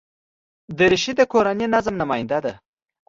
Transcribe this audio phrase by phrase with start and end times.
[0.77, 2.53] دریشي د کورني نظم نماینده ده.